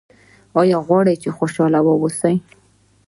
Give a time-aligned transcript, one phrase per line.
[0.59, 2.35] ایا غواړئ چې خوشحاله اوسئ؟